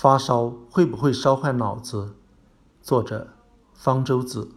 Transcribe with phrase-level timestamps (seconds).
[0.00, 2.14] 发烧会不会烧坏脑子？
[2.80, 3.34] 作者：
[3.74, 4.52] 方舟子。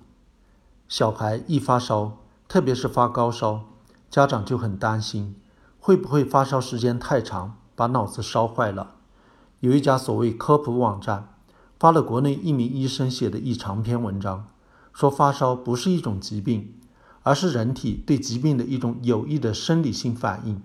[0.88, 3.66] 小孩一发烧，特别是发高烧，
[4.10, 5.36] 家长就很担心，
[5.82, 8.92] 会不会发烧时间太长，把脑子烧坏了？
[9.60, 11.36] 有一家所谓科普网站
[11.78, 14.48] 发了国内一名医生写的一长篇文章，
[14.94, 16.74] 说发烧不是一种疾病，
[17.24, 20.62] 而是人体对疾病的一种有益的生理性反应，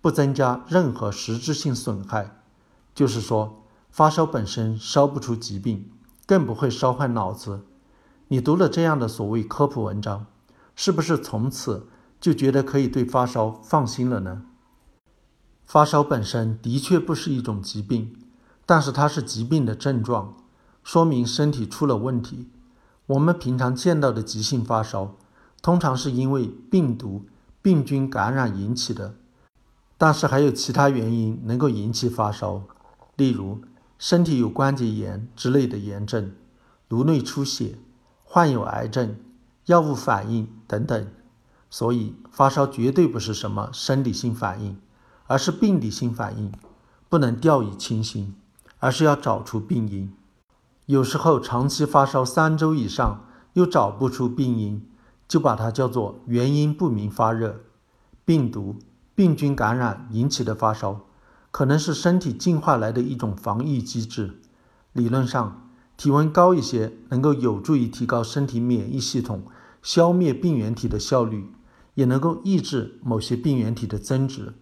[0.00, 2.40] 不增加任何实质性损害。
[2.94, 3.58] 就是说。
[3.92, 5.90] 发烧本身烧不出疾病，
[6.24, 7.66] 更不会烧坏脑子。
[8.28, 10.24] 你读了这样的所谓科普文章，
[10.74, 14.44] 是不是从此就觉得可以对发烧放心了呢？
[15.66, 18.16] 发烧本身的确不是一种疾病，
[18.64, 20.36] 但是它是疾病的症状，
[20.82, 22.48] 说明身体出了问题。
[23.04, 25.16] 我们平常见到的急性发烧，
[25.60, 27.26] 通常是因为病毒、
[27.60, 29.16] 病菌感染引起的，
[29.98, 32.62] 但是还有其他原因能够引起发烧，
[33.16, 33.60] 例如。
[34.02, 36.32] 身体有关节炎之类的炎症，
[36.88, 37.78] 颅内出血，
[38.24, 39.14] 患有癌症，
[39.66, 41.06] 药物反应等等，
[41.70, 44.76] 所以发烧绝对不是什么生理性反应，
[45.28, 46.50] 而是病理性反应，
[47.08, 48.34] 不能掉以轻心，
[48.80, 50.12] 而是要找出病因。
[50.86, 54.84] 有时候长期发烧三周以上又找不出病因，
[55.28, 57.60] 就把它叫做原因不明发热，
[58.24, 58.80] 病毒、
[59.14, 61.02] 病菌感染引起的发烧。
[61.52, 64.40] 可能是身体进化来的一种防御机制。
[64.92, 69.42] 理论上，体温高一些能够有助于提高身体免疫系统
[69.82, 71.52] 消灭病原体的效率，
[71.94, 74.54] 也能够抑制某些病原体的增殖。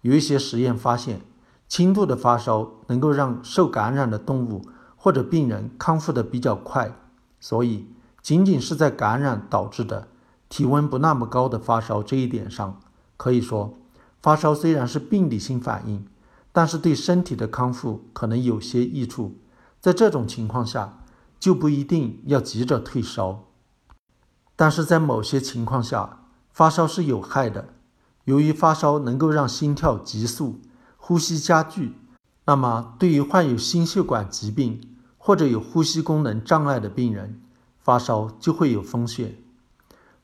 [0.00, 1.20] 有一些实验发现，
[1.68, 4.62] 轻度的发烧能够让受感染的动物
[4.96, 6.96] 或者病人康复的比较快。
[7.38, 7.86] 所以，
[8.22, 10.08] 仅仅是在感染导致的
[10.48, 12.80] 体温不那么高的发烧这一点上，
[13.18, 13.78] 可以说，
[14.22, 16.04] 发烧虽然是病理性反应。
[16.52, 19.36] 但是对身体的康复可能有些益处，
[19.80, 20.98] 在这种情况下
[21.38, 23.44] 就不一定要急着退烧。
[24.56, 27.68] 但是在某些情况下，发烧是有害的。
[28.24, 30.60] 由于发烧能够让心跳急速、
[30.98, 31.94] 呼吸加剧，
[32.44, 34.80] 那么对于患有心血管疾病
[35.16, 37.40] 或者有呼吸功能障碍的病人，
[37.78, 39.36] 发烧就会有风险。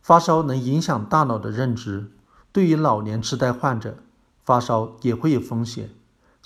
[0.02, 2.12] 发烧能影响大脑的认知，
[2.52, 3.96] 对于老年痴呆患者，
[4.44, 5.90] 发烧也会有风险。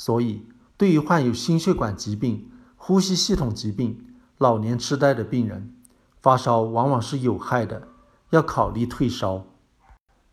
[0.00, 0.46] 所以，
[0.78, 4.02] 对于患有心血管疾病、呼吸系统疾病、
[4.38, 5.74] 老年痴呆的病人，
[6.22, 7.86] 发烧往往是有害的，
[8.30, 9.44] 要考虑退烧。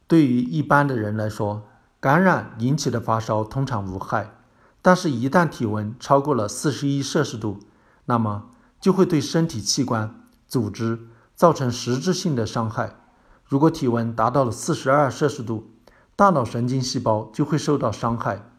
[0.07, 1.63] 对于一般的人来说，
[1.99, 4.35] 感染引起的发烧通常无害，
[4.81, 7.59] 但是，一旦体温超过了四十一摄氏度，
[8.05, 8.45] 那么
[8.79, 10.15] 就会对身体器官、
[10.47, 12.95] 组织造成实质性的伤害。
[13.43, 15.71] 如果体温达到了四十二摄氏度，
[16.15, 18.49] 大脑神经细胞就会受到伤害。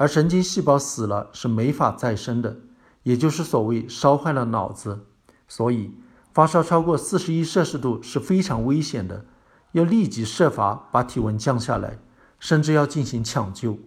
[0.00, 2.56] 而神经细胞死了是没法再生的，
[3.02, 5.04] 也就是所谓烧坏了脑子。
[5.46, 5.92] 所以
[6.32, 9.26] 发烧超过四十一摄氏度是非常危险的，
[9.72, 11.98] 要立即设法把体温降下来，
[12.38, 13.78] 甚至要进行抢救。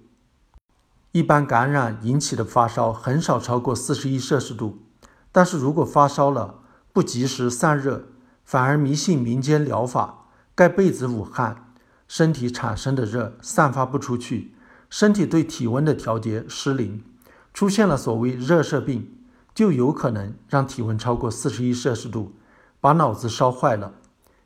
[1.14, 4.84] 一般感染引起的发烧很少超过四十一摄氏度，
[5.32, 6.60] 但是如果发烧了
[6.92, 8.10] 不及时散热，
[8.46, 11.74] 反而迷信民间疗法，盖被子捂汗，
[12.08, 14.53] 身体产生的热散发不出去。
[14.94, 17.04] 身体对体温的调节失灵，
[17.52, 19.10] 出现了所谓热射病，
[19.56, 22.34] 就有可能让体温超过四十一摄氏度，
[22.80, 23.94] 把脑子烧坏了。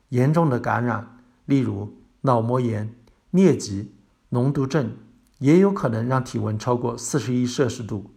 [0.08, 1.92] 严重的感染，例如
[2.22, 2.94] 脑膜炎、
[3.30, 3.92] 疟疾、
[4.30, 4.92] 脓毒症，
[5.40, 8.10] 也有可能让体温超过四十一摄氏度。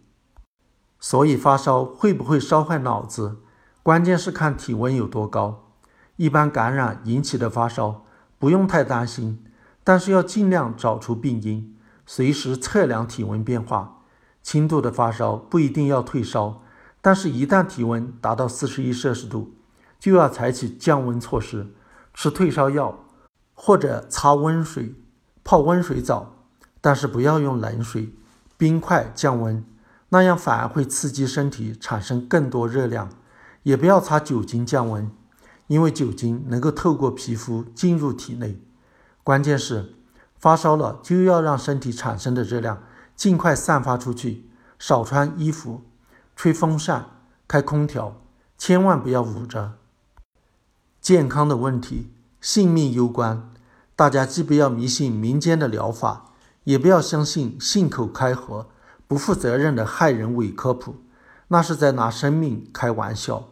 [0.98, 3.36] 所以发烧会不会烧坏脑子，
[3.82, 5.68] 关键是看体温有多高。
[6.16, 8.06] 一般感染引起的发烧
[8.38, 9.44] 不用太担心，
[9.84, 11.71] 但是要尽量找出病因。
[12.04, 14.02] 随时测量体温变化，
[14.42, 16.62] 轻度的发烧不一定要退烧，
[17.00, 19.54] 但是，一旦体温达到四十一摄氏度，
[19.98, 21.68] 就要采取降温措施，
[22.12, 23.04] 吃退烧药
[23.54, 24.96] 或者擦温水、
[25.44, 26.34] 泡温水澡，
[26.80, 28.12] 但是不要用冷水、
[28.56, 29.64] 冰块降温，
[30.08, 33.08] 那样反而会刺激身体产生更多热量。
[33.62, 35.08] 也不要擦酒精降温，
[35.68, 38.60] 因为酒精能够透过皮肤进入体内。
[39.22, 39.94] 关键是。
[40.42, 42.82] 发烧了就要让身体产生的热量
[43.14, 45.82] 尽快散发出去，少穿衣服，
[46.34, 47.06] 吹风扇，
[47.46, 48.20] 开空调，
[48.58, 49.74] 千万不要捂着。
[51.00, 53.52] 健康的问题，性命攸关，
[53.94, 56.32] 大家既不要迷信民间的疗法，
[56.64, 58.66] 也不要相信信口开河、
[59.06, 60.96] 不负责任的害人伪科普，
[61.46, 63.51] 那是在拿生命开玩笑。